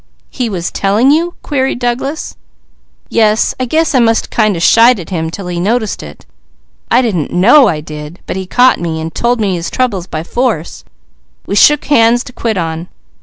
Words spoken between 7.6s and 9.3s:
I did, but he caught me and